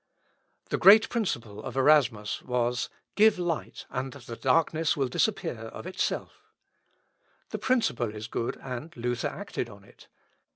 The 0.71 0.79
great 0.79 1.09
principle 1.09 1.61
of 1.63 1.77
Erasmus 1.77 2.41
was, 2.41 2.89
"Give 3.13 3.37
light, 3.37 3.85
and 3.91 4.13
the 4.13 4.35
darkness 4.35 4.97
will 4.97 5.07
disappear 5.07 5.59
of 5.65 5.85
itself." 5.85 6.41
The 7.49 7.59
principle 7.59 8.09
is 8.15 8.25
good, 8.25 8.57
and 8.63 8.97
Luther 8.97 9.27
acted 9.27 9.69
on 9.69 9.83
it. 9.83 10.07